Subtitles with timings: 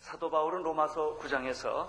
[0.00, 1.88] 사도 바울은 로마서 9장에서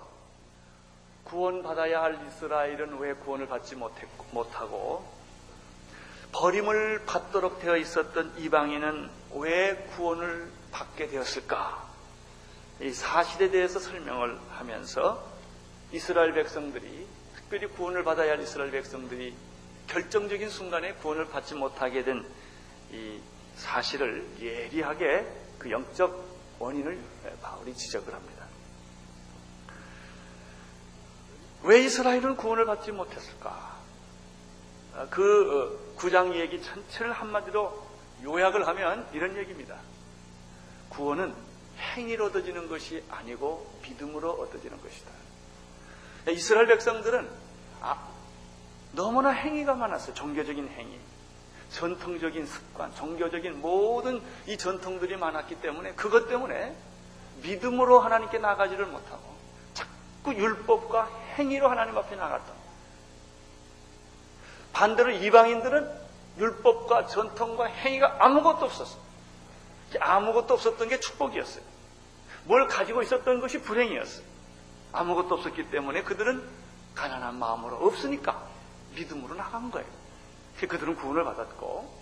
[1.24, 5.10] 구원받아야 할 이스라엘은 왜 구원을 받지 못했고, 못하고
[6.32, 11.82] 버림을 받도록 되어 있었던 이방인은 왜 구원을 받게 되었을까?
[12.82, 15.26] 이 사실에 대해서 설명을 하면서
[15.92, 17.17] 이스라엘 백성들이
[17.48, 19.34] 특별히 구원을 받아야 할 이스라엘 백성들이
[19.86, 22.24] 결정적인 순간에 구원을 받지 못하게 된
[22.92, 23.20] 이
[23.56, 25.26] 사실을 예리하게
[25.58, 26.26] 그 영적
[26.58, 26.98] 원인을
[27.42, 28.46] 바울이 지적을 합니다.
[31.62, 33.76] 왜 이스라엘은 구원을 받지 못했을까?
[35.10, 37.86] 그 구장 얘기 전체를 한마디로
[38.22, 39.76] 요약을 하면 이런 얘기입니다.
[40.88, 41.34] 구원은
[41.78, 45.17] 행위로 얻어지는 것이 아니고 믿음으로 얻어지는 것이다.
[46.32, 47.28] 이스라엘 백성들은
[47.80, 48.08] 아,
[48.92, 50.14] 너무나 행위가 많았어요.
[50.14, 50.98] 종교적인 행위,
[51.70, 56.76] 전통적인 습관, 종교적인 모든 이 전통들이 많았기 때문에 그것 때문에
[57.42, 59.22] 믿음으로 하나님께 나가지를 못하고
[59.74, 62.52] 자꾸 율법과 행위로 하나님 앞에 나갔다.
[64.72, 69.00] 반대로 이방인들은 율법과 전통과 행위가 아무것도 없었어요.
[69.98, 71.62] 아무것도 없었던 게 축복이었어요.
[72.44, 74.24] 뭘 가지고 있었던 것이 불행이었어요.
[74.92, 76.42] 아무것도 없었기 때문에 그들은
[76.94, 78.46] 가난한 마음으로 없으니까
[78.94, 79.86] 믿음으로 나간 거예요.
[80.56, 81.98] 그들은 구원을 받았고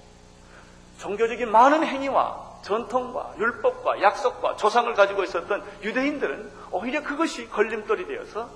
[0.99, 8.51] 종교적인 많은 행위와 전통과 율법과 약속과 조상을 가지고 있었던 유대인들은 오히려 그것이 걸림돌이 되어서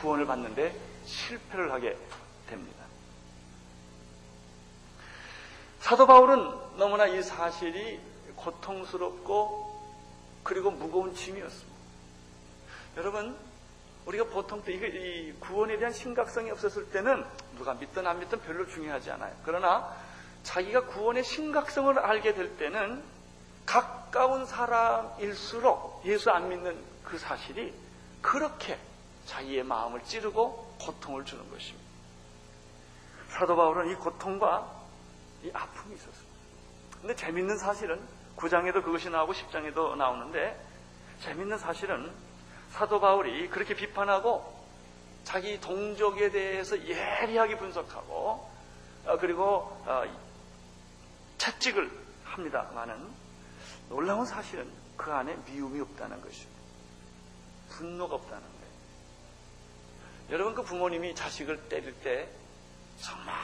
[0.00, 1.96] 구원을 받는데 실패를 하게
[2.48, 2.84] 됩니다.
[5.80, 8.00] 사도 바울은 너무나 이 사실이
[8.34, 9.66] 고통스럽고
[10.42, 11.76] 그리고 무거운 짐이었습니다.
[12.96, 13.36] 여러분,
[14.06, 17.24] 우리가 보통 이 구원에 대한 심각성이 없었을 때는
[17.56, 19.34] 누가 믿든 안 믿든 별로 중요하지 않아요.
[19.44, 19.94] 그러나
[20.44, 23.02] 자기가 구원의 심각성을 알게 될 때는
[23.66, 27.74] 가까운 사람일수록 예수 안 믿는 그 사실이
[28.22, 28.78] 그렇게
[29.26, 31.84] 자기의 마음을 찌르고 고통을 주는 것입니다.
[33.30, 34.72] 사도 바울은 이 고통과
[35.42, 36.36] 이 아픔이 있었습니다.
[37.00, 38.00] 근데 재밌는 사실은
[38.36, 40.58] 9장에도 그것이 나오고 10장에도 나오는데
[41.22, 42.12] 재밌는 사실은
[42.70, 44.54] 사도 바울이 그렇게 비판하고
[45.24, 48.50] 자기 동족에 대해서 예리하게 분석하고
[49.06, 49.44] 어, 그리고
[49.86, 50.04] 어,
[51.38, 51.90] 채찍을
[52.24, 53.08] 합니다만은
[53.88, 56.60] 놀라운 사실은 그 안에 미움이 없다는 것입니다.
[57.70, 58.56] 분노가 없다는 거예요.
[60.30, 62.28] 여러분 그 부모님이 자식을 때릴 때
[63.00, 63.34] 정말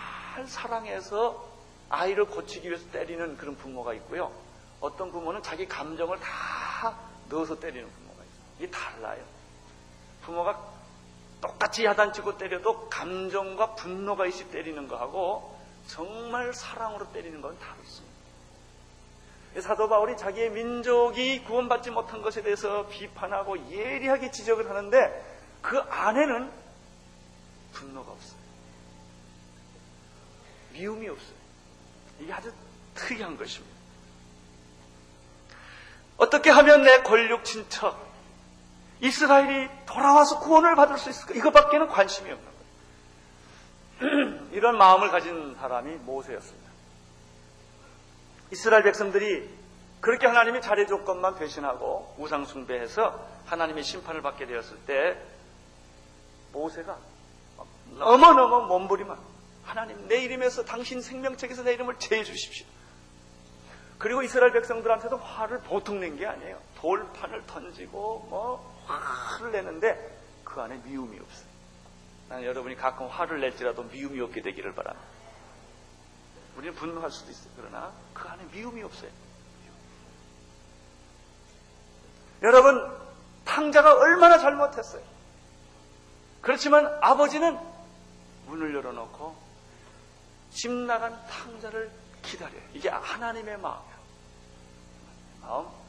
[0.46, 1.48] 사랑해서
[1.88, 4.32] 아이를 고치기 위해서 때리는 그런 부모가 있고요.
[4.80, 8.01] 어떤 부모는 자기 감정을 다 넣어서 때리는 있어요.
[8.62, 9.20] 이게 달라요.
[10.22, 10.72] 부모가
[11.40, 15.58] 똑같이 야단치고 때려도 감정과 분노가 있이 때리는 거하고
[15.88, 18.12] 정말 사랑으로 때리는 건 다릅니다.
[19.60, 26.50] 사도 바울이 자기의 민족이 구원받지 못한 것에 대해서 비판하고 예리하게 지적을 하는데 그 안에는
[27.72, 28.40] 분노가 없어요.
[30.72, 31.36] 미움이 없어요.
[32.20, 32.52] 이게 아주
[32.94, 33.76] 특이한 것입니다.
[36.16, 38.11] 어떻게 하면 내 권력 친척
[39.02, 41.34] 이스라엘이 돌아와서 구원을 받을 수 있을까?
[41.34, 42.48] 이것밖에는 관심이 없는
[44.00, 44.38] 거예요.
[44.52, 46.70] 이런 마음을 가진 사람이 모세였습니다.
[48.52, 49.48] 이스라엘 백성들이
[50.00, 55.16] 그렇게 하나님이 조건만 배신하고 우상숭배해서 하나님의 심판을 받게 되었을 때
[56.52, 56.96] 모세가
[57.98, 59.18] 너무너무 몸부림만
[59.64, 62.66] 하나님 내 이름에서 당신 생명책에서 내 이름을 제해 주십시오.
[63.98, 66.58] 그리고 이스라엘 백성들한테도 화를 보통 낸 게 아니에요.
[66.76, 71.46] 돌판을 던지고 뭐 화를 내는데 그 안에 미움이 없어요.
[72.28, 75.06] 나는 여러분이 가끔 화를 낼지라도 미움이 없게 되기를 바랍니다.
[76.56, 77.52] 우리는 분노할 수도 있어요.
[77.56, 79.10] 그러나 그 안에 미움이 없어요.
[82.42, 82.98] 여러분,
[83.44, 85.02] 탕자가 얼마나 잘못했어요.
[86.40, 87.58] 그렇지만 아버지는
[88.46, 89.36] 문을 열어놓고
[90.50, 91.90] 집 나간 탕자를
[92.22, 92.60] 기다려요.
[92.74, 93.96] 이게 하나님의 마음이에요.
[95.40, 95.81] 마음.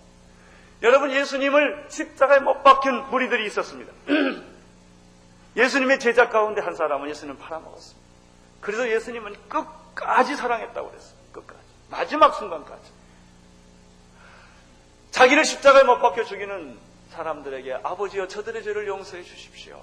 [0.82, 3.94] 여러분, 예수님을 십자가에 못 박힌 무리들이 있었습니다.
[5.56, 8.04] 예수님의 제자 가운데 한 사람은 예수님 팔아먹었습니다.
[8.60, 11.18] 그래서 예수님은 끝까지 사랑했다고 그랬어요.
[11.32, 11.62] 끝까지.
[11.90, 12.92] 마지막 순간까지.
[15.12, 16.80] 자기를 십자가에 못 박혀 죽이는
[17.12, 19.80] 사람들에게 아버지여 저들의 죄를 용서해 주십시오.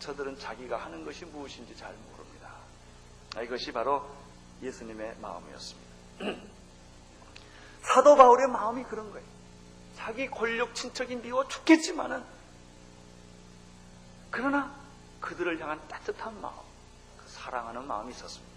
[0.00, 2.50] 저들은 자기가 하는 것이 무엇인지 잘 모릅니다.
[3.42, 4.04] 이것이 바로
[4.62, 5.88] 예수님의 마음이었습니다.
[7.82, 9.27] 사도 바울의 마음이 그런 거예요.
[9.98, 12.22] 자기 권력 친척이 미워 죽겠지만은
[14.30, 14.72] 그러나
[15.20, 16.54] 그들을 향한 따뜻한 마음,
[17.26, 18.54] 사랑하는 마음이 있었습니다.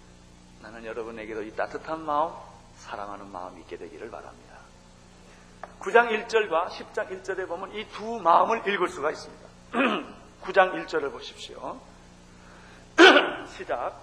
[0.61, 2.31] 나는 여러분에게도 이 따뜻한 마음,
[2.77, 4.57] 사랑하는 마음이 있게 되기를 바랍니다.
[5.79, 9.47] 9장 1절과 10장 1절에 보면 이 두 마음을 읽을 수가 있습니다.
[10.43, 11.81] 9장 1절을 보십시오.
[13.57, 13.99] 시작.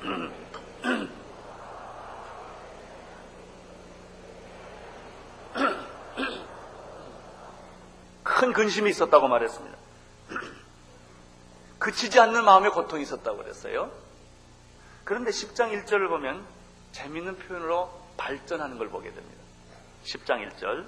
[8.50, 9.78] 큰 근심이 있었다고 말했습니다.
[11.78, 13.90] 그치지 않는 마음의 고통이 있었다고 그랬어요.
[15.04, 16.44] 그런데 10장 1절을 보면
[16.92, 19.40] 재밌는 표현으로 발전하는 걸 보게 됩니다.
[20.04, 20.84] 10장 1절.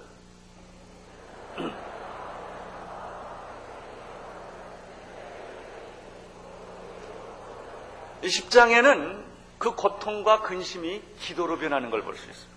[8.22, 9.22] 이 10장에는
[9.58, 12.52] 그 고통과 근심이 기도로 변하는 걸 볼 수 있습니다.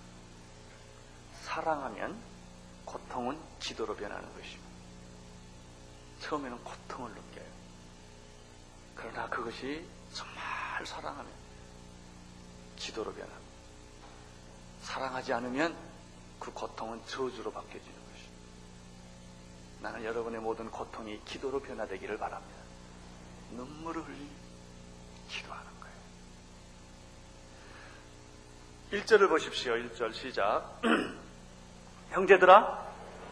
[1.44, 2.16] 사랑하면
[2.86, 4.65] 고통은 기도로 변하는 것입니다.
[6.26, 7.46] 처음에는 고통을 느껴요.
[8.96, 11.32] 그러나 그것이 정말 사랑하면
[12.78, 13.46] 기도로 변합니다.
[14.82, 15.76] 사랑하지 않으면
[16.40, 18.36] 그 고통은 저주로 바뀌어지는 것입니다.
[19.82, 22.56] 나는 여러분의 모든 고통이 기도로 변화되기를 바랍니다.
[23.52, 24.28] 눈물을 흘리
[25.30, 25.72] 기도하는
[28.90, 29.04] 거예요.
[29.04, 29.74] 1절을 보십시오.
[29.74, 30.82] 1절 시작.
[32.10, 32.84] 형제들아,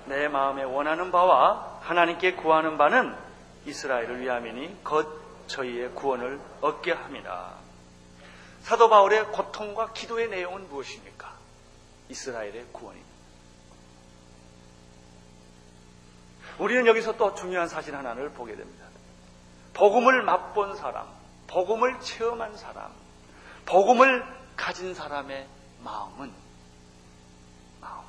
[0.05, 3.13] 내 마음에 원하는 바와 하나님께 구하는 바는
[3.65, 7.55] 이스라엘을 위함이니 곧 저희의 구원을 얻게 합니다.
[8.61, 11.33] 사도 바울의 고통과 기도의 내용은 무엇입니까?
[12.07, 13.13] 이스라엘의 구원입니다.
[16.57, 18.85] 우리는 여기서 또 중요한 사실 하나를 보게 됩니다.
[19.73, 21.07] 복음을 맛본 사람,
[21.47, 22.91] 복음을 체험한 사람,
[23.65, 24.23] 복음을
[24.55, 25.47] 가진 사람의
[25.83, 26.31] 마음은
[27.81, 28.07] 마음은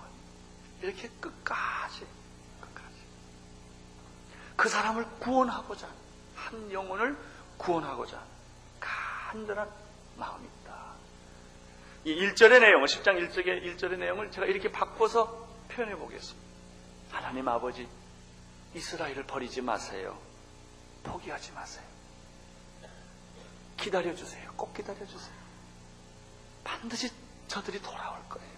[0.83, 2.07] 이렇게 끝까지
[4.57, 5.89] 그 사람을 구원하고자
[6.35, 7.17] 한 영혼을
[7.59, 8.23] 구원하고자
[8.81, 9.69] 간절한
[10.17, 10.85] 마음이 있다.
[12.05, 16.45] 이 1절의 내용을 10장 1절의 1절의 내용을 제가 이렇게 바꿔서 표현해 보겠습니다.
[17.11, 17.89] 하나님 아버지
[18.75, 20.19] 이스라엘을 버리지 마세요.
[21.05, 21.85] 포기하지 마세요.
[23.77, 24.53] 기다려 주세요.
[24.57, 25.35] 꼭 기다려 주세요.
[26.63, 27.11] 반드시
[27.49, 28.55] 저들이 돌아올 거예요.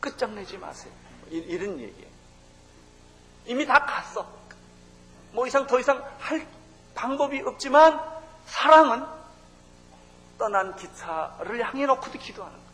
[0.00, 0.92] 끝장내지 마세요.
[1.30, 2.10] 이, 런 얘기예요.
[3.46, 4.41] 이미 다 갔어.
[5.32, 6.46] 뭐 이상 더 이상 할
[6.94, 8.00] 방법이 없지만
[8.46, 9.06] 사랑은
[10.38, 12.70] 떠난 기차를 향해 놓고도 기도하는 거예요.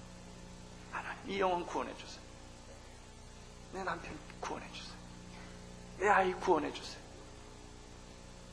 [0.91, 2.21] 하나님 이 영혼 구원해 주세요.
[3.73, 4.95] 내 남편 구원해 주세요.
[5.99, 6.99] 내 아이 구원해 주세요.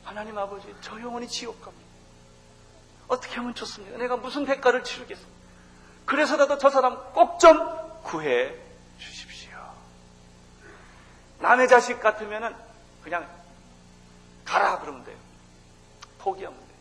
[0.04, 1.86] 하나님 아버지 저 영혼이 지옥 갑니다.
[3.08, 3.98] 어떻게 하면 좋습니까?
[3.98, 5.36] 내가 무슨 대가를 치르겠습니까?
[6.04, 7.58] 그래서라도 저 사람 꼭 좀
[8.02, 8.54] 구해
[8.98, 9.50] 주십시오.
[11.40, 12.54] 남의 자식 같으면은
[13.02, 13.28] 그냥
[14.46, 15.18] 가라 그러면 돼요.
[16.18, 16.78] 포기하면 돼요.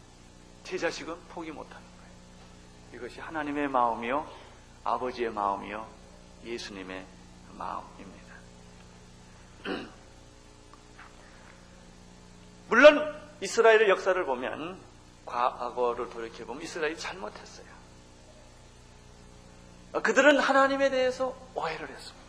[0.64, 2.12] 제 자식은 포기 못하는 거예요.
[2.94, 4.26] 이것이 하나님의 마음이요,
[4.84, 5.86] 아버지의 마음이요,
[6.46, 7.06] 예수님의
[7.58, 8.34] 마음입니다.
[12.70, 14.80] 물론 이스라엘의 역사를 보면
[15.26, 17.66] 과거를 돌이켜보면 이스라엘이 잘못했어요.
[20.04, 22.25] 그들은 하나님에 대해서 오해를 했습니다.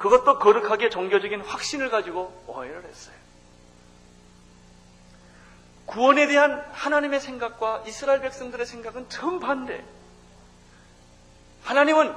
[0.00, 3.14] 그것도 거룩하게 종교적인 확신을 가지고 오해를 했어요.
[5.84, 9.84] 구원에 대한 하나님의 생각과 이스라엘 백성들의 생각은 정반대.
[11.64, 12.14] 하나님은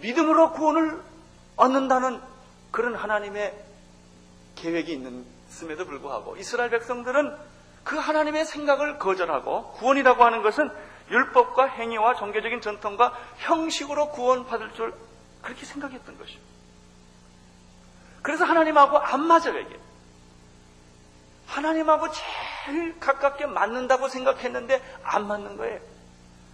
[0.00, 1.00] 믿음으로 구원을
[1.54, 2.20] 얻는다는
[2.72, 3.56] 그런 하나님의
[4.56, 5.00] 계획이
[5.50, 7.36] 있음에도 불구하고 이스라엘 백성들은
[7.84, 10.68] 그 하나님의 생각을 거절하고 구원이라고 하는 것은
[11.10, 14.94] 율법과 행위와 종교적인 전통과 형식으로 구원받을 줄
[15.42, 16.40] 그렇게 생각했던 것이죠.
[18.22, 19.78] 그래서 하나님하고 안 맞아요, 이게.
[21.46, 22.06] 하나님하고
[22.66, 25.80] 제일 가깝게 맞는다고 생각했는데 안 맞는 거예요.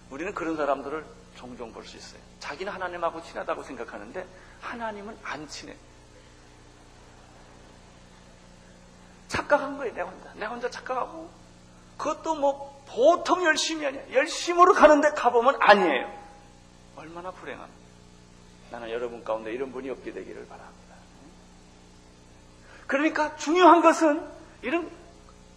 [0.09, 1.05] 우리는 그런 사람들을
[1.35, 2.19] 종종 볼 수 있어요.
[2.39, 4.25] 자기는 하나님하고 친하다고 생각하는데
[4.61, 5.75] 하나님은 안 친해.
[9.27, 10.33] 착각한 거예요, 내 혼자.
[10.35, 11.29] 내 혼자 착각하고.
[11.97, 14.01] 그것도 뭐 보통 열심히 아니야.
[14.13, 16.11] 열심으로 가는데 가보면 아니에요.
[16.95, 17.77] 얼마나 불행합니까?
[18.71, 20.86] 나는 여러분 가운데 이런 분이 없게 되기를 바랍니다.
[22.87, 24.25] 그러니까 중요한 것은
[24.61, 24.89] 이런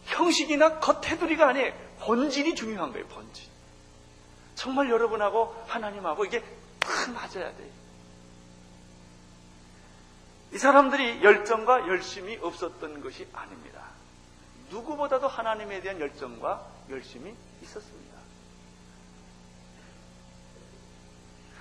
[0.04, 1.72] 형식이나 겉테두리가 아니에요.
[2.00, 3.48] 본질이 중요한 거예요, 본질.
[4.54, 6.42] 정말 여러분하고 하나님하고 이게
[6.80, 7.70] 딱 맞아야 돼요.
[10.52, 13.84] 이 사람들이 열정과 열심이 없었던 것이 아닙니다.
[14.70, 18.10] 누구보다도 하나님에 대한 열정과 열심이 있었습니다.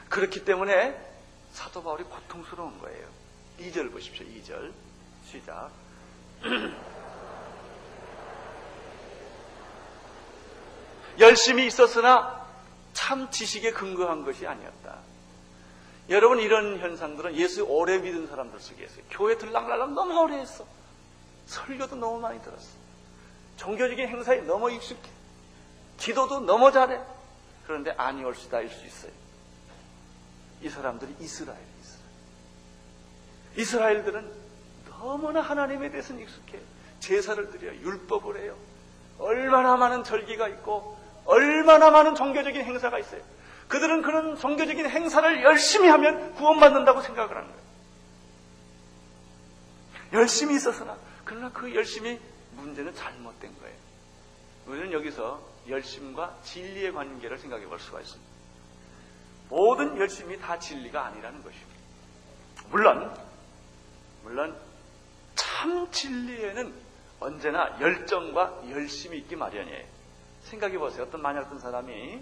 [0.10, 1.00] 그렇기 때문에
[1.52, 3.08] 사도 바울이 고통스러운 거예요.
[3.60, 4.26] 2절 보십시오.
[4.26, 4.72] 2절.
[5.30, 5.70] 시작.
[11.20, 12.48] 열심히 있었으나
[12.94, 14.98] 참 지식에 근거한 것이 아니었다.
[16.10, 19.04] 여러분 이런 현상들은 예수 오래 믿은 사람들 속에 있어요.
[19.12, 20.66] 교회 들락날락 너무 오래 했어.
[21.46, 22.68] 설교도 너무 많이 들었어.
[23.58, 25.08] 종교적인 행사에 너무 익숙해.
[25.98, 27.00] 기도도 너무 잘해.
[27.68, 29.12] 그런데 아니올 수다 일 수 있어요.
[30.62, 32.00] 이 사람들이 이스라엘, 이스라엘.
[33.58, 34.38] 이스라엘들은
[35.00, 36.60] 너무나 하나님에 대해서는 익숙해.
[37.00, 37.79] 제사를 드려요.
[37.79, 38.56] 율법을 해요.
[39.18, 43.22] 얼마나 많은 절기가 있고 얼마나 많은 종교적인 행사가 있어요.
[43.70, 47.60] 그들은 그런 종교적인 행사를 열심히 하면 구원받는다고 생각을 하는 거예요.
[50.13, 52.20] 열심히 있었으나 그러나 그 열심히
[52.56, 53.75] 문제는 잘못된 거예요.
[54.65, 58.29] 우리는 여기서 열심과 진리의 관계를 생각해 볼 수가 있습니다.
[59.50, 61.70] 모든 열심이 다 진리가 아니라는 것입니다.
[62.70, 63.13] 물론,
[64.24, 64.69] 물론
[65.39, 66.74] 참 진리에는
[67.22, 69.86] 언제나 열정과 열심이 있기 마련이에요.
[70.43, 71.03] 생각해 보세요.
[71.03, 72.22] 어떤 만약 어떤 사람이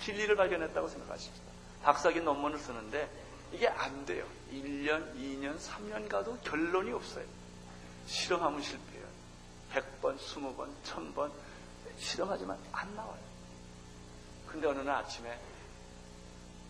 [0.00, 1.46] 진리를 발견했다고 생각하십시다.
[1.82, 3.08] 박사기 논문을 쓰는데
[3.52, 4.26] 이게 안 돼요.
[4.52, 7.24] 1년, 2년, 3년 가도 결론이 없어요.
[8.06, 9.06] 실험하면 실패해요.
[9.72, 11.30] 100번, 20번, 1000번
[11.98, 13.18] 실험하지만 안 나와요.
[14.48, 15.38] 근데 어느 날 아침에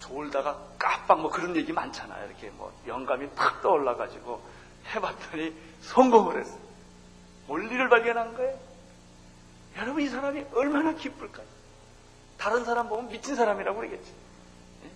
[0.00, 2.26] 졸다가 깜빡 뭐 그런 얘기 많잖아요.
[2.26, 4.55] 이렇게 뭐 영감이 탁 떠올라가지고
[4.94, 6.60] 해봤더니 성공을 했어요.
[7.48, 8.58] 원리를 발견한 거예요.
[9.76, 11.46] 여러분 이 사람이 얼마나 기쁠까요?
[12.38, 14.12] 다른 사람 보면 미친 사람이라고 그러겠지.
[14.84, 14.90] 예?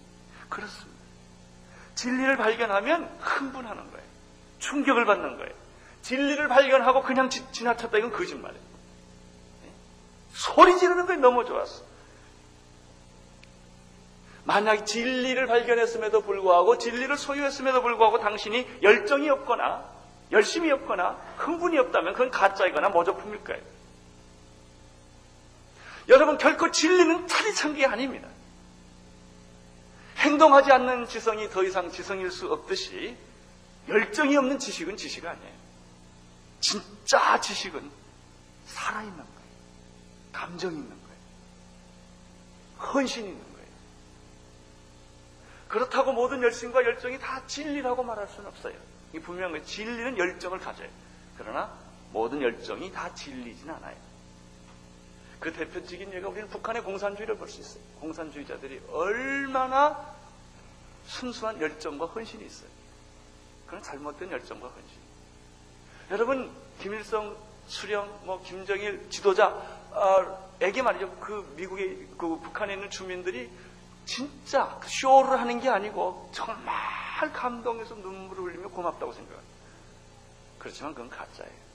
[0.49, 1.01] 그렇습니다.
[1.95, 4.07] 진리를 발견하면 흥분하는 거예요.
[4.59, 5.55] 충격을 받는 거예요.
[6.03, 8.63] 진리를 발견하고 그냥 지, 나쳤다 이건 거짓말이에요.
[9.65, 9.71] 예?
[10.33, 11.90] 소리 지르는 거에 너무 좋았어.
[14.51, 19.89] 만약 진리를 발견했음에도 불구하고 진리를 소유했음에도 불구하고 당신이 열정이 없거나
[20.33, 23.63] 열심이 없거나 흥분이 없다면 그건 가짜이거나 모조품일 거예요.
[26.09, 28.27] 여러분 결코 진리는 차리찬 게 아닙니다.
[30.17, 33.17] 행동하지 않는 지성이 더 이상 지성일 수 없듯이
[33.89, 35.55] 열정이 없는 지식은 지식 아니에요.
[36.59, 37.89] 진짜 지식은
[38.67, 39.31] 살아있는 거예요.
[40.33, 41.01] 감정 있는 거예요.
[42.93, 43.50] 헌신 있는 거예요.
[45.71, 48.75] 그렇다고 모든 열심과 열정이 다 진리라고 말할 수는 없어요.
[49.15, 49.65] 이 분명한 거예요.
[49.65, 50.89] 진리는 열정을 가져요.
[51.39, 51.73] 그러나
[52.13, 53.97] 모든 열정이 다 진리진 않아요.
[55.39, 57.83] 그 대표적인 예가 우리는 북한의 공산주의를 볼 수 있어요.
[58.01, 60.13] 공산주의자들이 얼마나
[61.07, 62.69] 순수한 열정과 헌신이 있어요.
[63.67, 64.99] 그런 잘못된 열정과 헌신.
[66.11, 66.51] 여러분
[66.81, 67.37] 김일성,
[67.69, 71.17] 수령, 뭐 김정일 지도자에게 말이죠.
[71.21, 73.49] 그 미국의 그 북한에 있는 주민들이
[74.11, 76.75] 진짜 쇼를 하는 게 아니고 정말
[77.33, 79.55] 감동해서 눈물을 흘리며 고맙다고 생각합니다.
[80.59, 81.71] 그렇지만 그건 가짜예요.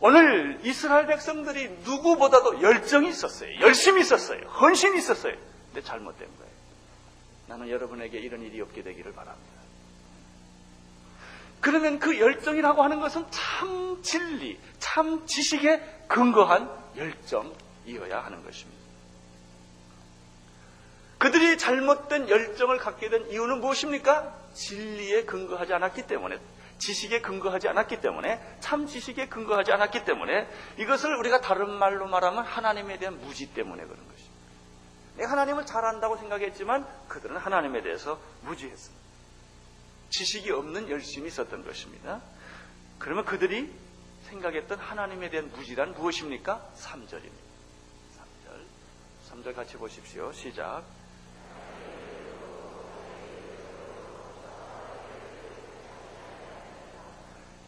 [0.00, 3.60] 오늘 이스라엘 백성들이 누구보다도 열정이 있었어요.
[3.60, 4.40] 열심히 있었어요.
[4.48, 5.34] 헌신이 있었어요.
[5.66, 6.52] 근데 잘못된 거예요.
[7.48, 9.60] 나는 여러분에게 이런 일이 없게 되기를 바랍니다.
[11.60, 18.79] 그러면 그 열정이라고 하는 것은 참 진리, 참 지식에 근거한 열정이어야 하는 것입니다.
[21.20, 24.34] 그들이 잘못된 열정을 갖게 된 이유는 무엇입니까?
[24.54, 26.38] 진리에 근거하지 않았기 때문에
[26.78, 30.48] 지식에 근거하지 않았기 때문에 참 지식에 근거하지 않았기 때문에
[30.78, 34.34] 이것을 우리가 다른 말로 말하면 하나님에 대한 무지 때문에 그런 것입니다.
[35.18, 39.04] 내가 하나님을 잘 안다고 생각했지만 그들은 하나님에 대해서 무지했습니다.
[40.08, 42.22] 지식이 없는 열심이 있었던 것입니다.
[42.98, 43.70] 그러면 그들이
[44.30, 46.66] 생각했던 하나님에 대한 무지란 무엇입니까?
[46.78, 47.50] 3절입니다.
[48.16, 49.44] 3절.
[49.44, 50.32] 3절 같이 보십시오.
[50.32, 50.82] 시작.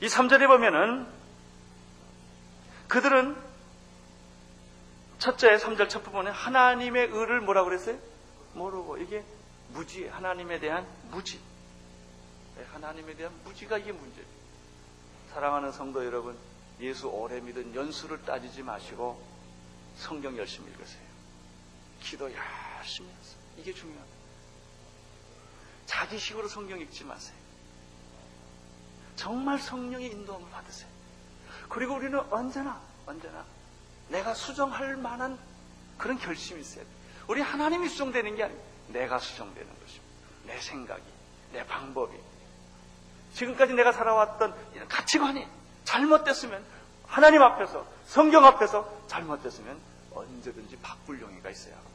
[0.03, 1.07] 이 3절에 보면은
[2.89, 3.41] 그들은
[5.21, 7.97] 첫째 3절 첫 부분에 하나님의 의를 뭐라고 그랬어요?
[8.55, 9.25] 모르고 이게
[9.69, 11.41] 무지 하나님에 대한 무지
[12.57, 14.27] 네, 하나님에 대한 무지가 이게 문제예요.
[15.31, 16.37] 사랑하는 성도 여러분
[16.81, 19.23] 예수 오래 믿은 연수를 따지지 마시고
[19.95, 21.07] 성경 열심히 읽으세요.
[22.01, 23.39] 기도 열심히 하세요.
[23.57, 24.17] 이게 중요합니다.
[25.87, 27.42] 자기식으로 성경 읽지 마세요.
[29.17, 30.89] 정말 성령의 인도함을 받으세요.
[31.69, 33.45] 그리고 우리는 언제나, 언제나
[34.09, 35.39] 내가 수정할 만한
[35.97, 36.95] 그런 결심이 있어야 돼요.
[37.29, 40.13] 우리 하나님이 수정되는 게 아니고 내가 수정되는 것입니다.
[40.47, 41.03] 내 생각이,
[41.53, 42.17] 내 방법이.
[43.35, 44.55] 지금까지 내가 살아왔던
[44.89, 45.47] 가치관이
[45.85, 46.63] 잘못됐으면
[47.07, 49.79] 하나님 앞에서, 성경 앞에서 잘못됐으면
[50.15, 51.87] 언제든지 바꿀 용의가 있어야 하고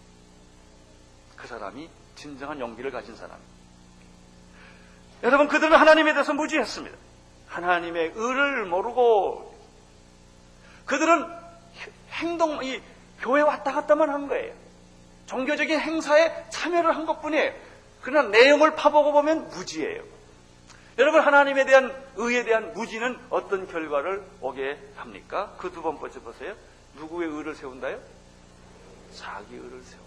[1.35, 3.57] 그 사람이 진정한 용기를 가진 사람입니다.
[5.23, 6.97] 여러분, 그들은 하나님에 대해서 무지했습니다.
[7.47, 9.55] 하나님의 의를 모르고
[10.85, 11.25] 그들은
[12.11, 12.81] 행동, 이
[13.19, 14.53] 교회 왔다 갔다만 한 거예요.
[15.25, 17.53] 종교적인 행사에 참여를 한 것 뿐이에요.
[18.01, 20.01] 그러나 내용을 파보고 보면 무지예요.
[20.97, 25.53] 여러분, 하나님에 대한 의에 대한 무지는 어떤 결과를 오게 합니까?
[25.57, 26.55] 그 두 번째 보세요.
[26.95, 27.99] 누구의 의를 세운다요?
[29.13, 30.01] 자기 의를 세워.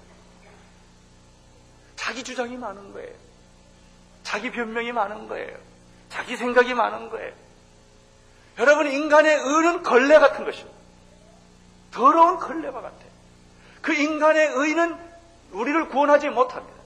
[1.96, 3.14] 자기 주장이 많은 거예요.
[4.24, 5.56] 자기 변명이 많은 거예요.
[6.10, 7.32] 자기 생각이 많은 거예요.
[8.58, 10.78] 여러분, 인간의 의는 걸레 같은 것입니다.
[11.90, 13.10] 더러운 걸레와 같아요.
[13.80, 14.96] 그 인간의 의는
[15.52, 16.78] 우리를 구원하지 못합니다.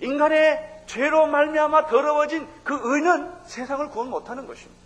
[0.00, 4.80] 인간의 죄로 말미암아 더러워진 그 의는 세상을 구원 못하는 것입니다.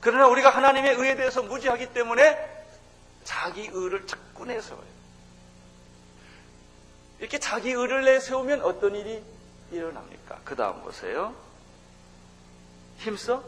[0.00, 2.56] 그러나 우리가 하나님의 의에 대해서 무지하기 때문에
[3.24, 4.96] 자기 의를 자꾸 내세워요.
[7.18, 9.22] 이렇게 자기 의를 내세우면 어떤 일이
[9.70, 10.40] 일어납니까?
[10.44, 11.34] 그 다음 보세요.
[12.98, 13.44] 힘써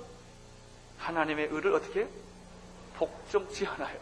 [0.98, 2.08] 하나님의 의를 어떻게
[2.96, 3.98] 복종치 않아요.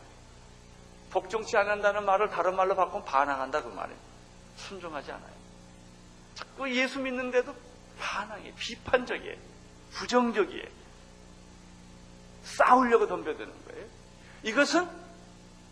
[1.11, 3.99] 복종치 않는다는 말을 다른 말로 바꾸면 반항한다 그 말이에요.
[4.57, 5.37] 순종하지 않아요.
[6.35, 7.55] 자꾸 예수 믿는데도
[7.99, 9.37] 반항해, 비판적이에요.
[9.93, 10.69] 부정적이에요.
[12.45, 13.87] 싸우려고 덤벼드는 거예요.
[14.43, 14.89] 이것은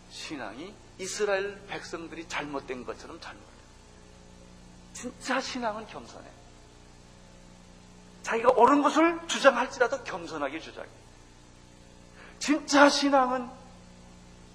[0.09, 3.55] 신앙이 이스라엘 백성들이 잘못된 것처럼 잘못돼요.
[4.93, 6.27] 진짜 신앙은 겸손해.
[8.25, 10.89] 자기가 옳은 것을 주장할지라도 겸손하게 주장해.
[12.39, 13.47] 진짜 신앙은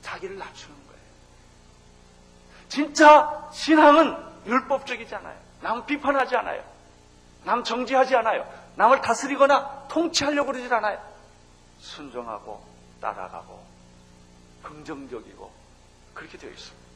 [0.02, 1.00] 자기를 낮추는 거예요.
[2.68, 5.38] 진짜 신앙은 율법적이지 않아요.
[5.60, 6.64] 남 비판하지 않아요.
[7.44, 8.44] 남 정지하지 않아요.
[8.74, 11.00] 남을 다스리거나 통치하려고 그러질 않아요.
[11.78, 12.66] 순종하고
[13.00, 13.64] 따라가고
[14.64, 15.52] 긍정적이고
[16.12, 16.86] 그렇게 되어 있습니다.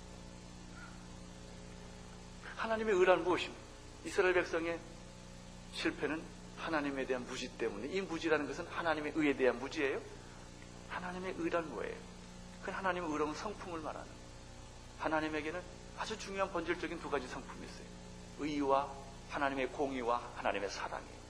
[2.57, 3.63] 하나님의 의란 무엇입니까?
[4.07, 4.81] 이스라엘 백성의
[5.73, 6.34] 실패는
[6.65, 10.01] 하나님에 대한 무지 때문에 이 무지라는 것은 하나님의 의에 대한 무지예요.
[10.89, 11.95] 하나님의 의란 뭐예요?
[12.61, 14.09] 그건 하나님의 의로운 성품을 말하는
[14.99, 15.61] 하나님에게는
[15.99, 17.87] 아주 중요한 본질적인 두 가지 성품이 있어요.
[18.39, 18.89] 의와
[19.31, 21.25] 하나님의 공의와 하나님의 사랑이에요.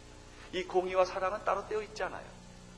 [0.52, 2.24] 이 공의와 사랑은 따로 떼어 있지 않아요.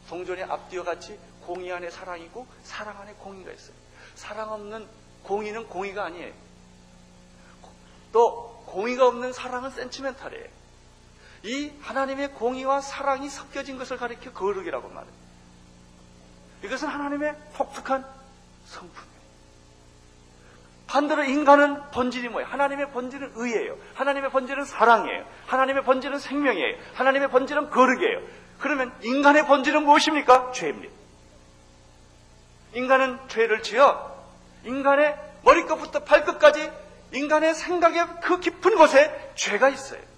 [0.09, 3.77] 동전의 앞뒤와 같이 공의 안에 사랑이고 사랑 안에 공의가 있어요.
[4.15, 4.87] 사랑 없는
[5.25, 6.33] 공의는 공의가 아니에요.
[8.13, 10.49] 또 공의가 없는 사랑은 센치멘탈이에요.
[11.47, 15.13] 이 하나님의 공의와 사랑이 섞여진 것을 가리켜 거룩이라고 말해요.
[16.65, 18.05] 이것은 하나님의 독특한
[18.67, 19.17] 성품이에요.
[20.89, 22.49] 반대로 인간은 본질이 뭐예요?
[22.49, 23.77] 하나님의 본질은 의예요.
[23.95, 25.25] 하나님의 본질은 사랑이에요.
[25.47, 26.77] 하나님의 본질은 생명이에요.
[26.95, 28.21] 하나님의 본질은 거룩이에요.
[28.59, 30.53] 그러면 인간의 본질은 무엇입니까?
[30.53, 30.93] 죄입니다.
[32.75, 34.15] 인간은 죄를 지어
[34.65, 36.71] 인간의 머리끝부터 발끝까지
[37.13, 40.16] 인간의 생각의 그 깊은 곳에 죄가 있어요.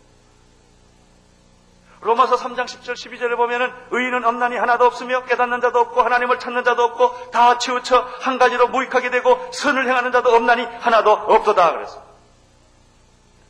[2.00, 6.82] 로마서 3장 10절 12절에 보면은 의인은 없나니 하나도 없으며 깨닫는 자도 없고 하나님을 찾는 자도
[6.84, 12.02] 없고 다 치우쳐 한 가지로 무익하게 되고 선을 행하는 자도 없나니 하나도 없도다 그래서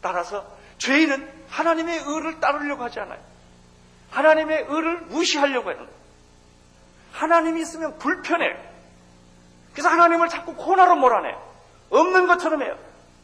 [0.01, 0.47] 따라서
[0.79, 3.19] 죄인은 하나님의 의를 따르려고 하지 않아요.
[4.11, 5.87] 하나님의 의를 무시하려고 해요.
[7.13, 8.57] 하나님이 있으면 불편해요.
[9.73, 11.49] 그래서 하나님을 자꾸 코너로 몰아내요.
[11.91, 12.77] 없는 것처럼 해요.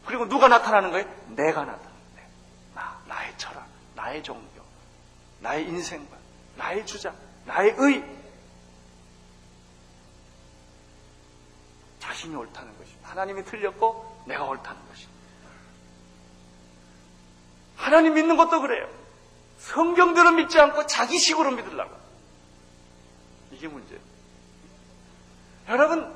[0.07, 1.07] 그리고 누가 나타나는 거예요?
[1.29, 2.29] 내가 나타나는 거예요.
[2.75, 4.54] 나, 나의 철학, 나의 종교,
[5.45, 6.19] 나의 인생관,
[6.57, 8.03] 나의 주장, 나의 의.
[12.01, 13.11] 자신이 옳다는 것입니다.
[13.11, 15.15] 하나님이 틀렸고 내가 옳다는 것입니다.
[17.77, 18.89] 하나님 믿는 것도 그래요.
[19.59, 21.95] 성경대로 믿지 않고 자기식으로 믿으려고.
[23.53, 24.01] 이게 문제예요.
[25.69, 26.15] 여러분,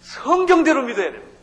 [0.00, 1.36] 성경대로 믿어야 됩니다.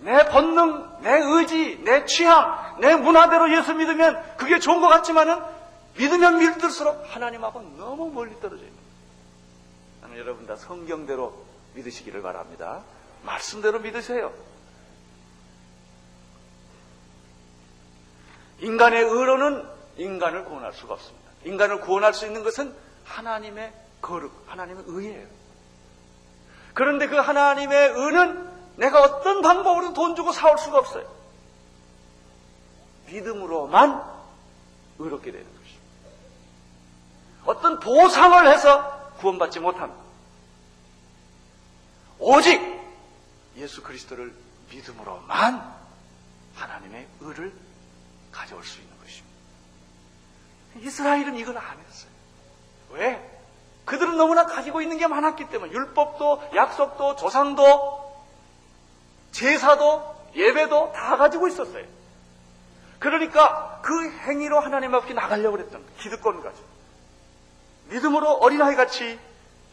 [0.00, 5.53] 내 본능, 내 의지, 내 취향, 내 문화대로 예수 믿으면 그게 좋은 것 같지만은
[5.96, 8.76] 믿으면 믿을수록 하나님하고 너무 멀리 떨어져 있는
[10.02, 10.20] 거예요.
[10.20, 12.82] 여러분 다 성경대로 믿으시기를 바랍니다.
[13.24, 14.32] 말씀대로 믿으세요.
[18.60, 21.30] 인간의 의로는 인간을 구원할 수가 없습니다.
[21.44, 25.26] 인간을 구원할 수 있는 것은 하나님의 거룩, 하나님의 의예요.
[26.74, 31.08] 그런데 그 하나님의 의는 내가 어떤 방법으로 돈 주고 사올 수가 없어요.
[33.06, 34.02] 믿음으로만
[34.98, 35.83] 의롭게 되는 것입니다.
[37.46, 40.02] 어떤 보상을 해서 구원받지 못합니다.
[42.18, 42.60] 오직
[43.56, 44.34] 예수 그리스도를
[44.70, 45.74] 믿음으로만
[46.54, 47.52] 하나님의 의를
[48.32, 49.34] 가져올 수 있는 것입니다.
[50.80, 52.10] 이스라엘은 이걸 안 했어요.
[52.90, 53.30] 왜?
[53.84, 58.04] 그들은 너무나 가지고 있는 게 많았기 때문에 율법도 약속도 조상도
[59.32, 61.84] 제사도 예배도 다 가지고 있었어요.
[62.98, 65.96] 그러니까 그 행위로 하나님 앞에 나가려고 그랬던 거예요.
[65.98, 66.73] 기득권 가지고.
[67.94, 69.18] 믿음으로 어린아이 같이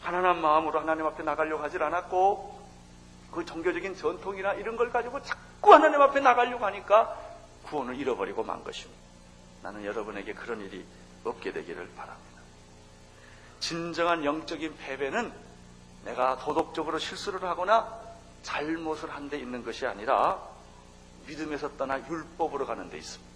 [0.04, 2.62] 가난한 마음으로 하나님 앞에 나가려고 하질 않았고
[3.32, 7.18] 그 종교적인 전통이나 이런 걸 가지고 자꾸 하나님 앞에 나가려고 하니까
[7.64, 9.00] 구원을 잃어버리고 만 것입니다.
[9.62, 10.84] 나는 여러분에게 그런 일이
[11.24, 12.42] 없게 되기를 바랍니다.
[13.58, 15.32] 진정한 영적인 패배는
[16.04, 18.00] 내가 도덕적으로 실수를 하거나
[18.42, 20.40] 잘못을 한 데 있는 것이 아니라
[21.26, 23.32] 믿음에서 떠나 율법으로 가는 데 있습니다.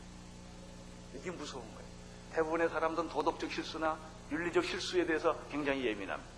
[1.14, 1.86] 이게 무서운 거예요.
[2.34, 3.96] 대부분의 사람들은 도덕적 실수나
[4.30, 6.30] 윤리적 실수에 대해서 굉장히 예민합니다.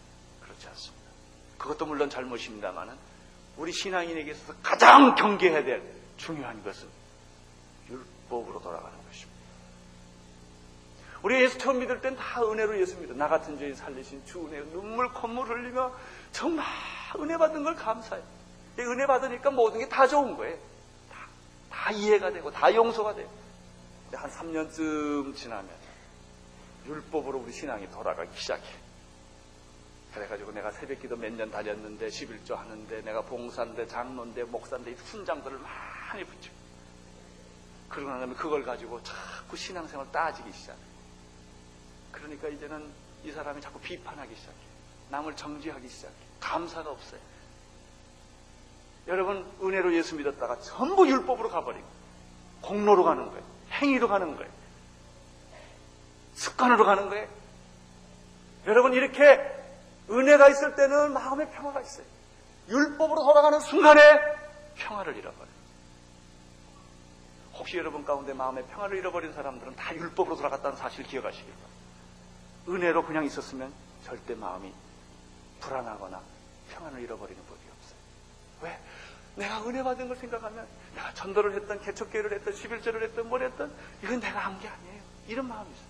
[0.42, 1.08] 그렇지 않습니다.
[1.58, 2.94] 그것도 물론 잘못입니다만은
[3.56, 5.82] 우리 신앙인에게 있어서 가장 경계해야 될
[6.16, 6.86] 중요한 것은
[7.88, 9.38] 율법으로 돌아가는 것입니다.
[11.22, 13.14] 우리 예수 처음 믿을 땐 다 은혜로 예수 믿어.
[13.14, 15.92] 나 같은 죄인 살리신 주 은혜, 눈물, 콧물 흘리며
[16.30, 16.64] 정말
[17.18, 18.22] 은혜 받은 걸 감사해.
[18.78, 20.56] 은혜 받으니까 모든 게 다 좋은 거예요.
[21.10, 21.26] 다,
[21.70, 23.28] 다 이해가 되고, 다 용서가 돼요.
[24.12, 25.68] 한 3년쯤 지나면
[26.88, 28.64] 율법으로 우리 신앙이 돌아가기 시작해.
[30.14, 36.24] 그래가지고 내가 새벽 기도 몇 년 다녔는데 11조 하는데 내가 봉사인데 장로인데 목사인데 훈장들을 많이
[36.24, 36.50] 붙여.
[37.90, 40.78] 그러고 나면 그걸 가지고 자꾸 신앙생활 따지기 시작해.
[42.10, 42.90] 그러니까 이제는
[43.24, 44.56] 이 사람이 자꾸 비판하기 시작해.
[45.10, 46.14] 남을 정지하기 시작해.
[46.40, 47.20] 감사가 없어요.
[49.06, 51.86] 여러분 은혜로 예수 믿었다가 전부 율법으로 가버리고
[52.62, 53.44] 공로로 가는 거예요.
[53.72, 54.50] 행위로 가는 거예요.
[56.58, 57.28] 습관으로 가는 거예요.
[58.66, 59.22] 여러분 이렇게
[60.10, 62.04] 은혜가 있을 때는 마음의 평화가 있어요.
[62.68, 64.00] 율법으로 돌아가는 순간에
[64.74, 65.58] 평화를 잃어버려요.
[67.54, 71.68] 혹시 여러분 가운데 마음의 평화를 잃어버린 사람들은 다 율법으로 돌아갔다는 사실 기억하시길 바랍니다.
[72.68, 73.72] 은혜로 그냥 있었으면
[74.04, 74.72] 절대 마음이
[75.60, 76.20] 불안하거나
[76.72, 77.98] 평안을 잃어버리는 법이 없어요.
[78.62, 78.78] 왜?
[79.36, 84.20] 내가 은혜 받은 걸 생각하면 내가 전도를 했던 개척교회를 했던 11절을 했던 뭘 했던 이건
[84.20, 85.00] 내가 한 게 아니에요.
[85.28, 85.87] 이런 마음이 있어요.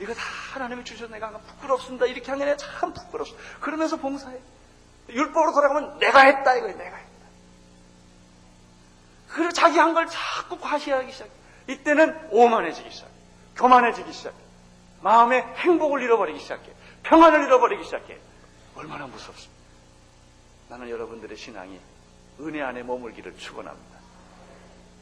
[0.00, 2.06] 이거 다 하나님이 주셔서 내가 한 부끄럽습니다.
[2.06, 3.58] 이렇게 하는 게참 부끄럽습니다.
[3.60, 4.38] 그러면서 봉사해.
[5.10, 6.76] 율법으로 돌아가면 내가 했다 이거예요.
[6.76, 7.10] 내가 했다.
[9.28, 11.30] 그리고 자기 한 걸 자꾸 과시하기 시작해.
[11.68, 13.12] 이때는 오만해지기 시작해.
[13.56, 14.36] 교만해지기 시작해.
[15.02, 16.72] 마음의 행복을 잃어버리기 시작해.
[17.02, 18.18] 평안을 잃어버리기 시작해.
[18.74, 19.52] 얼마나 무섭습니까?
[20.68, 21.78] 나는 여러분들의 신앙이
[22.40, 23.98] 은혜 안에 머물기를 축원합니다.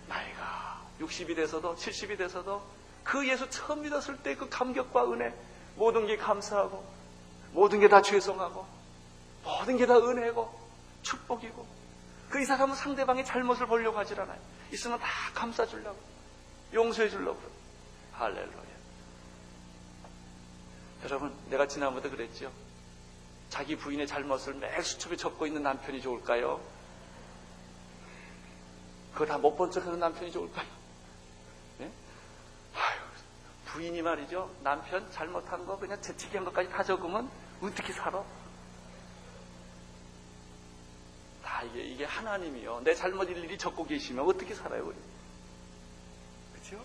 [0.09, 2.63] 나이가 60이 돼서도 70이 돼서도
[3.05, 5.35] 그 예수 처음 믿었을 때 그 감격과 은혜
[5.77, 6.85] 모든 게 감사하고
[7.53, 8.65] 모든 게 다 죄송하고
[9.45, 10.61] 모든 게 다 은혜고
[11.03, 11.67] 축복이고
[12.31, 14.39] 그이 사람은 상대방의 잘못을 보려고 하질 않아요.
[14.73, 15.99] 있으면 다 감싸 주려고
[16.73, 17.39] 용서해 주려고
[18.13, 18.63] 할렐루야.
[21.05, 22.51] 여러분 내가 지난번에 그랬죠.
[23.51, 26.61] 자기 부인의 잘못을 매일 수첩에 적고 있는 남편이 좋을까요?
[29.13, 30.67] 그거 다 못 본 척하는 남편이 좋을까요?
[32.73, 32.79] 네?
[32.79, 33.01] 아유,
[33.67, 34.51] 부인이 말이죠.
[34.63, 37.31] 남편 잘못한 거 그냥 재치기 한 것까지 다 적으면
[37.61, 38.25] 어떻게 살아?
[41.43, 42.81] 다 이게 이게 하나님이요.
[42.85, 44.97] 내 잘못 일일이 적고 계시면 어떻게 살아요, 우리?
[46.53, 46.85] 그렇죠?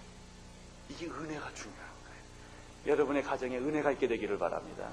[0.89, 2.93] 이게 은혜가 중요한 거예요.
[2.93, 4.89] 여러분의 가정에 은혜가 있게 되기를 바랍니다.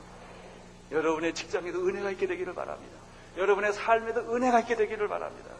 [0.91, 2.99] 여러분의 직장에도 은혜가 있게 되기를 바랍니다.
[3.37, 5.51] 여러분의 삶에도 은혜가 있게 되기를 바랍니다.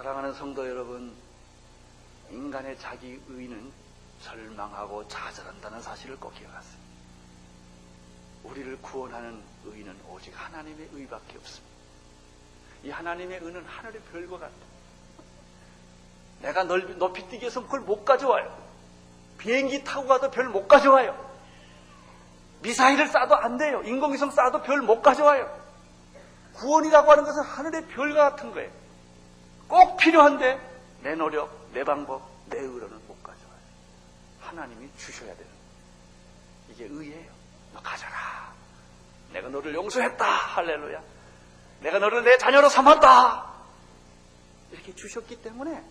[0.00, 1.14] 사랑하는 성도 여러분,
[2.30, 3.70] 인간의 자기 의는
[4.22, 6.80] 절망하고 좌절한다는 사실을 꼭 기억하세요.
[8.44, 11.76] 우리를 구원하는 의는 오직 하나님의 의밖에 없습니다.
[12.82, 14.54] 이 하나님의 의는 하늘의 별과 같다.
[16.40, 18.56] 내가 넓이, 높이 뛰기 위해서 그걸 못 가져와요.
[19.36, 21.14] 비행기 타고 가도 별 못 가져와요.
[22.62, 23.82] 미사일을 쏴도 안 돼요.
[23.82, 25.60] 인공위성 쏴도 별 못 가져와요.
[26.54, 28.79] 구원이라고 하는 것은 하늘의 별과 같은 거예요.
[29.70, 30.60] 꼭 필요한데
[31.02, 33.60] 내 노력, 내 방법, 내 의로는 못 가져와요.
[34.40, 35.46] 하나님이 주셔야 돼요.
[36.68, 37.30] 이게 의예요.
[37.72, 38.52] 너 가져라.
[39.32, 40.24] 내가 너를 용서했다.
[40.26, 41.00] 할렐루야.
[41.82, 43.48] 내가 너를 내 자녀로 삼았다.
[44.72, 45.82] 이렇게 주셨기 때문에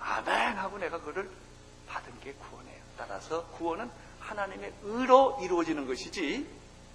[0.00, 1.28] 아멘 하고 내가 그를
[1.88, 2.82] 받은 게 구원이에요.
[2.96, 6.48] 따라서 구원은 하나님의 의로 이루어지는 것이지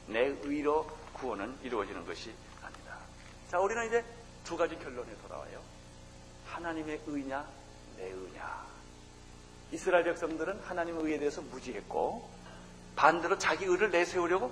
[0.07, 2.97] 내 의로 구원은 이루어지는 것이 아니다.
[3.51, 4.05] 자, 우리는 이제
[4.45, 5.58] 두 가지 결론에 돌아와요.
[6.59, 7.47] 하나님의 의냐,
[7.95, 8.67] 내 의냐.
[9.71, 12.29] 이스라엘 백성들은 하나님의 의에 대해서 무지했고
[12.95, 14.51] 반대로 자기 의를 내세우려고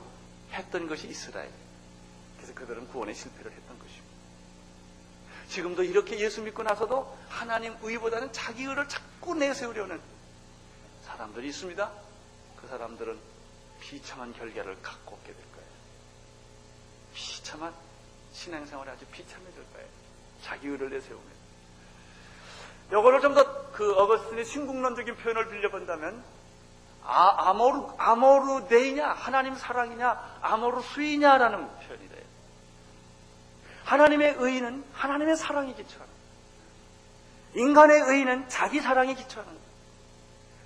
[0.52, 1.52] 했던 것이 이스라엘.
[2.38, 4.08] 그래서 그들은 구원에 실패를 했던 것입니다.
[5.50, 10.00] 지금도 이렇게 예수 믿고 나서도 하나님 의보다는 자기 의를 자꾸 내세우려는
[11.04, 11.92] 사람들이 있습니다.
[12.56, 13.20] 그 사람들은
[13.82, 15.68] 비참한 결과를 갖고 오게 될 거예요.
[17.14, 17.74] 비참한
[18.32, 19.88] 신앙생활이 아주 비참해질 거예요.
[20.42, 21.37] 자기 의를 내세우면.
[22.92, 26.24] 요거를 좀 더 그 어거스틴의 신국론적인 표현을 빌려본다면
[27.04, 32.24] 아, 아모르, 아모르 데이냐 하나님 사랑이냐 아모르 수이냐라는 표현이 돼요.
[33.86, 36.12] 하나님의 의는 하나님의 사랑에 기초하는
[37.54, 39.54] 인간의 의는 자기 사랑에 기초하는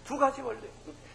[0.06, 0.62] 두 가지 원리.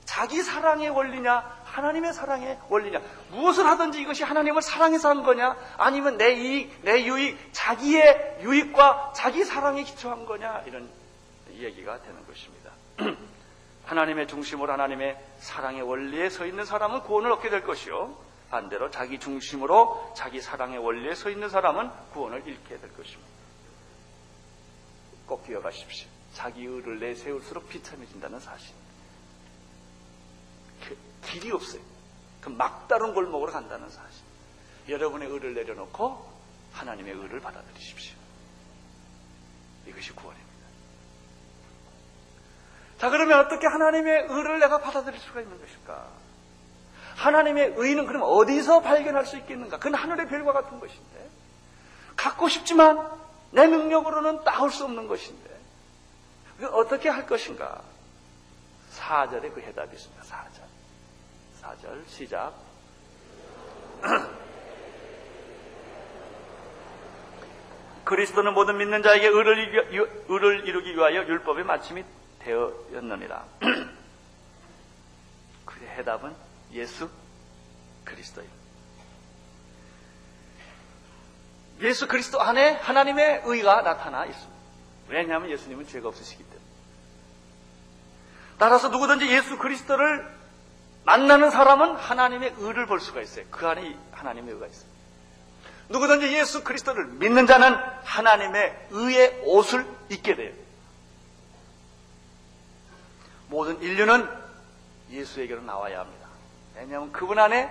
[0.04, 3.00] 자기 사랑의 원리냐, 하나님의 사랑의 원리냐.
[3.30, 9.44] 무엇을 하든지 이것이 하나님을 사랑해서 한 거냐, 아니면 내 이익, 내 유익, 자기의 유익과 자기
[9.44, 10.88] 사랑에 기초한 거냐, 이런
[11.62, 12.72] 얘기가 되는 것입니다.
[13.84, 18.16] 하나님의 중심으로 하나님의 사랑의 원리에 서 있는 사람은 구원을 얻게 될 것이요.
[18.50, 23.30] 반대로 자기 중심으로 자기 사랑의 원리에 서 있는 사람은 구원을 잃게 될 것입니다.
[25.26, 26.08] 꼭 기억하십시오.
[26.32, 28.74] 자기 의를 내세울수록 비참해진다는 사실.
[30.86, 31.82] 그 길이 없어요.
[32.40, 34.24] 그 막다른 골목으로 간다는 사실.
[34.88, 36.30] 여러분의 의를 내려놓고
[36.72, 38.14] 하나님의 의를 받아들이십시오.
[39.86, 40.45] 이것이 구원입니다.
[42.98, 46.06] 자, 그러면 어떻게 하나님의 의를 내가 받아들일 수가 있는 것일까?
[47.16, 49.78] 하나님의 의는 그럼 어디서 발견할 수 있겠는가?
[49.78, 51.28] 그건 하늘의 별과 같은 것인데.
[52.14, 53.10] 갖고 싶지만
[53.50, 55.56] 내 능력으로는 따올 수 없는 것인데.
[56.72, 57.82] 어떻게 할 것인가?
[58.96, 60.22] 4절에 그 해답이 있습니다.
[60.22, 60.62] 4절.
[61.62, 62.52] 4절 시작.
[68.04, 72.04] 그리스도는 모든 믿는 자에게 의를 이루기 위하여 율법의 마침이
[72.46, 73.44] 되었느니라.
[75.66, 76.34] 그의 해답은
[76.72, 77.10] 예수
[78.04, 78.56] 그리스도입니다.
[81.80, 84.56] 예수 그리스도 안에 하나님의 의가 나타나 있습니다.
[85.08, 86.60] 왜냐하면 예수님은 죄가 없으시기 때문에.
[88.58, 90.26] 따라서 누구든지 예수 그리스도를
[91.04, 93.44] 만나는 사람은 하나님의 의를 볼 수가 있어요.
[93.50, 94.88] 그 안에 하나님의 의가 있어요.
[95.88, 100.65] 누구든지 예수 그리스도를 믿는 자는 하나님의 의의 옷을 입게 돼요.
[103.48, 104.28] 모든 인류는
[105.10, 106.26] 예수에게로 나와야 합니다.
[106.76, 107.70] 왜냐하면 그분 안에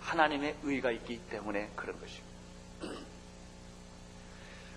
[0.00, 2.26] 하나님의 의가 있기 때문에 그런 것입니다.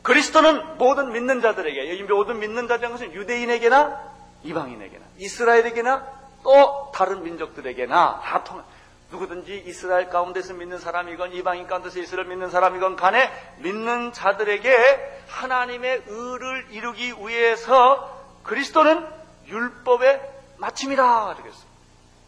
[0.01, 4.09] 그리스도는 모든 믿는 자들에게, 이 모든 믿는 자라는 것은 유대인에게나
[4.43, 8.63] 이방인에게나, 이스라엘에게나 또 다른 민족들에게나 다 통,
[9.11, 16.67] 누구든지 이스라엘 가운데서 믿는 사람이건 이방인 가운데서 이스라엘 믿는 사람이건 간에 믿는 자들에게 하나님의 의를
[16.71, 19.05] 이루기 위해서 그리스도는
[19.47, 21.33] 율법의 마침이다.
[21.35, 21.69] 그러겠습니다.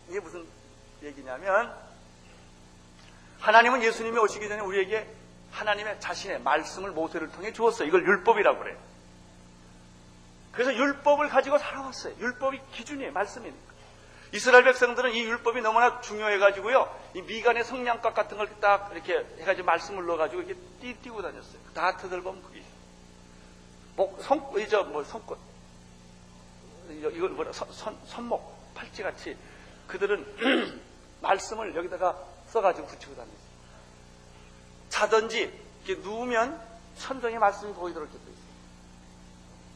[0.09, 0.45] 이게 무슨
[1.03, 1.73] 얘기냐면
[3.39, 5.09] 하나님은 예수님이 오시기 전에 우리에게
[5.51, 7.87] 하나님의 자신의 말씀을 모세를 통해 주었어요.
[7.87, 8.77] 이걸 율법이라고 그래요.
[10.51, 12.15] 그래서 율법을 가지고 살아왔어요.
[12.19, 13.11] 율법이 기준이에요.
[13.13, 13.71] 말씀이니까.
[14.33, 16.99] 이스라엘 백성들은 이 율법이 너무나 중요해가지고요.
[17.15, 21.59] 이 미간의 성냥갑 같은 걸 딱 이렇게 해가지고 말씀을 넣어가지고 이렇게 띠, 띠고 다녔어요.
[21.73, 22.63] 다트들 보면 그게.
[23.97, 25.37] 목, 손, 이저, 뭐, 손꽃.
[26.91, 29.37] 이걸 뭐라, 선, 선, 손목, 팔찌 같이
[29.87, 30.81] 그들은
[31.21, 33.37] 말씀을 여기다가 써가지고 붙이고 다녔어요.
[34.89, 36.61] 자든지 이렇게 누우면
[36.97, 38.41] 천정의 말씀이 보이도록 이렇게 돼 있어요.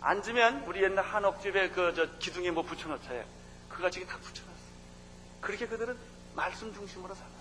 [0.01, 3.23] 앉으면 우리 옛날 한옥집에 그 저 기둥에 뭐 붙여놓자요.
[3.69, 4.55] 그가 지금 다 붙여놨어요.
[5.41, 5.97] 그렇게 그들은
[6.35, 7.35] 말씀 중심으로 살았어요.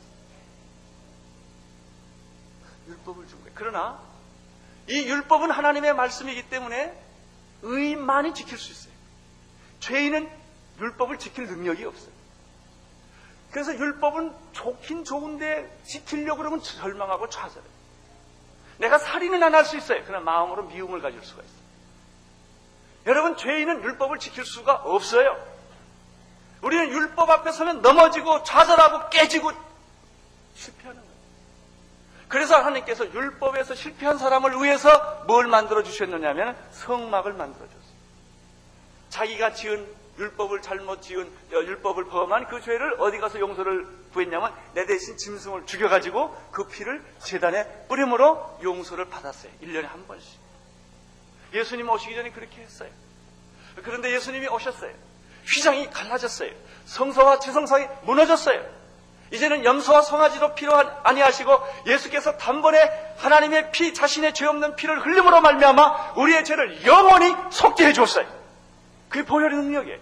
[2.89, 3.53] 율법을 준 거예요.
[3.55, 4.01] 그러나
[4.89, 7.03] 이 율법은 하나님의 말씀이기 때문에
[7.63, 8.94] 의인만이 지킬 수 있어요.
[9.85, 10.31] 죄인은
[10.81, 12.13] 율법을 지킬 능력이 없어요.
[13.51, 17.75] 그래서 율법은 좋긴 좋은데 지키려고 그러면 절망하고 좌절해요.
[18.79, 20.03] 내가 살인은 안 할 수 있어요.
[20.07, 21.65] 그러나 마음으로 미움을 가질 수가 있어요.
[23.07, 25.37] 여러분, 죄인은 율법을 지킬 수가 없어요.
[26.63, 29.53] 우리는 율법 앞에 서면 넘어지고 좌절하고 깨지고
[30.55, 31.15] 실패하는 거예요.
[32.29, 37.84] 그래서 하나님께서 율법에서 실패한 사람을 위해서 뭘 만들어 주셨느냐면 성막을 만들어 줬어요.
[39.15, 39.87] 자기가 지은
[40.19, 45.67] 율법을 잘못 지은 어, 율법을 범한 그 죄를 어디 가서 용서를 구했냐면 내 대신 짐승을
[45.67, 49.53] 죽여가지고 그 피를 재단에 뿌림으로 용서를 받았어요.
[49.63, 50.41] 1년에 한 번씩.
[51.53, 52.91] 예수님 오시기 전에 그렇게 했어요.
[53.85, 54.93] 그런데 예수님이 오셨어요.
[55.47, 56.51] 휘장이 갈라졌어요.
[56.87, 58.65] 성서와 지성상이 무너졌어요.
[59.33, 66.15] 이제는 염소와 송아지도 필요 아니하시고 예수께서 단번에 하나님의 피 자신의 죄 없는 피를 흘림으로 말미암아
[66.17, 68.44] 우리의 죄를 영원히 속죄해 줬어요.
[69.15, 70.01] 그게 보혈의 능력이에요.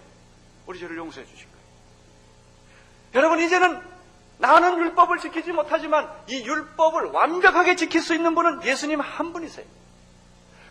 [0.64, 1.62] 우리 죄를 용서해 주신 거예요.
[3.14, 3.78] 여러분 이제는
[4.38, 9.66] 나는 율법을 지키지 못하지만 이 율법을 완벽하게 지킬 수 있는 분은 예수님 한 분이세요.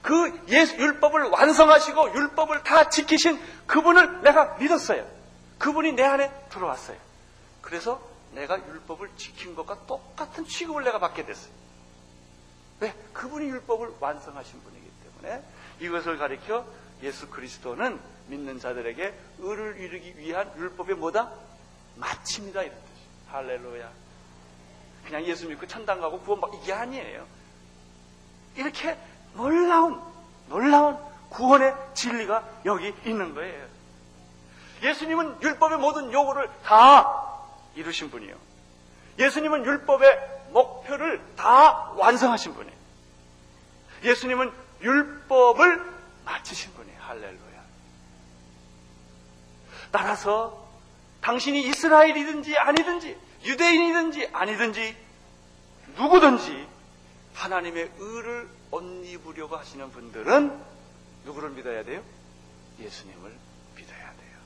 [0.01, 5.07] 그 예수 율법을 완성하시고 율법을 다 지키신 그분을 내가 믿었어요.
[5.59, 6.97] 그분이 내 안에 들어왔어요.
[7.61, 8.01] 그래서
[8.31, 11.53] 내가 율법을 지킨 것과 똑같은 취급을 내가 받게 됐어요.
[12.79, 12.95] 왜?
[13.13, 14.87] 그분이 율법을 완성하신 분이기
[15.21, 15.43] 때문에
[15.79, 16.65] 이것을 가리켜
[17.03, 17.99] 예수 그리스도는
[18.31, 21.31] 믿는 자들에게 의를 이루기 위한 율법의 뭐다?
[21.97, 23.05] 마침이다 이런 뜻이.
[23.27, 23.91] 할렐루야.
[25.05, 27.25] 그냥 예수 믿고 천당 가고 구원받 이게 아니에요.
[28.55, 28.97] 이렇게
[29.33, 30.01] 놀라운
[30.47, 30.97] 놀라운
[31.29, 33.67] 구원의 진리가 여기 있는 거예요.
[34.81, 37.37] 예수님은 율법의 모든 요구를 다
[37.75, 38.35] 이루신 분이요.
[39.19, 42.77] 예수님은 율법의 목표를 다 완성하신 분이에요.
[44.03, 45.85] 예수님은 율법을
[46.25, 46.99] 마치신 분이에요.
[47.01, 47.50] 할렐루야.
[49.91, 50.69] 따라서
[51.21, 54.95] 당신이 이스라엘이든지 아니든지 유대인이든지 아니든지
[55.95, 56.67] 누구든지
[57.33, 60.63] 하나님의 의를 옷 입으려고 하시는 분들은
[61.25, 62.03] 누구를 믿어야 돼요?
[62.79, 63.35] 예수님을
[63.75, 64.37] 믿어야 돼요.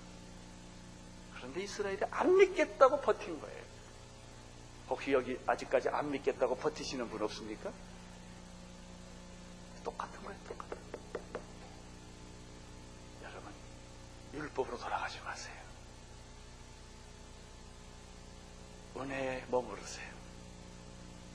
[1.35, 3.63] 그런데 이스라엘이 안 믿겠다고 버틴 거예요.
[4.89, 7.71] 혹시 여기 아직까지 안 믿겠다고 버티시는 분 없습니까?
[9.83, 10.39] 똑같은 거예요.
[13.23, 13.51] 여러분,
[14.35, 15.55] 율법으로 돌아가지 마세요.
[18.97, 20.07] 은혜에 머무르세요.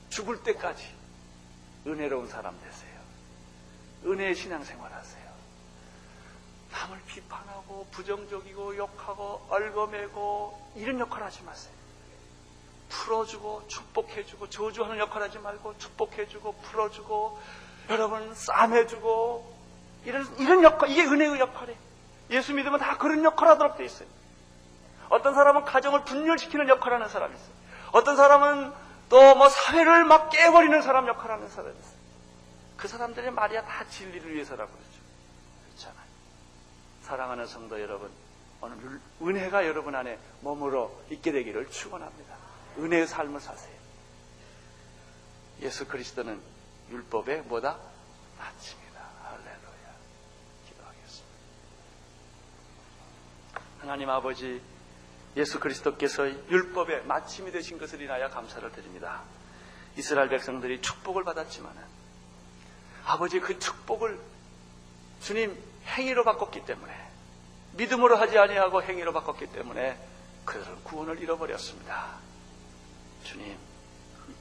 [0.09, 0.93] 죽을 때까지
[1.87, 3.01] 은혜로운 사람 되세요.
[4.05, 5.31] 은혜의 신앙생활 하세요.
[6.71, 11.73] 남을 비판하고 부정적이고 욕하고 얼거매고 이런 역할 하지 마세요.
[12.89, 17.39] 풀어주고 축복해주고 저주하는 역할 하지 말고 축복해주고 풀어주고
[17.89, 19.59] 여러분 싸매주고
[20.05, 21.90] 이런 이런 역할 이게 은혜의 역할이에요.
[22.31, 24.07] 예수 믿으면 다 그런 역할 하도록 돼 있어요.
[25.09, 27.51] 어떤 사람은 가정을 분열시키는 역할 하는 사람이 있어요.
[27.91, 28.73] 어떤 사람은
[29.09, 32.01] 또 뭐 사회를 막 깨버리는 사람 역할 하는 사람이 있어요.
[32.77, 34.89] 그 사람들의 말이야 다 진리를 위해서라고 그러죠.
[35.67, 36.07] 그렇잖아요.
[37.03, 38.09] 사랑하는 성도 여러분,
[38.61, 42.35] 오늘 은혜가 여러분 안에 머물러 있게 되기를 축원합니다.
[42.77, 43.75] 은혜의 삶을 사세요.
[45.61, 46.41] 예수 그리스도는
[46.89, 47.77] 율법의 뭐다?
[48.39, 49.01] 마침이다.
[49.23, 49.95] 할렐루야.
[50.69, 51.31] 기도하겠습니다.
[53.81, 54.61] 하나님 아버지,
[55.35, 59.23] 예수 그리스도께서의 율법의 마침이 되신 것을 인하여 감사를 드립니다.
[59.97, 61.81] 이스라엘 백성들이 축복을 받았지만은
[63.05, 64.19] 아버지 그 축복을
[65.21, 66.93] 주님 행위로 바꿨기 때문에
[67.73, 69.97] 믿음으로 하지 아니하고 행위로 바꿨기 때문에
[70.45, 72.17] 그들은 구원을 잃어버렸습니다.
[73.23, 73.57] 주님,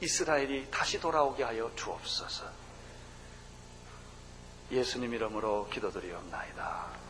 [0.02, 2.44] 이스라엘이 다시 돌아오게 하여 주옵소서.
[4.70, 7.09] 예수님 이름으로 기도드리옵나이다.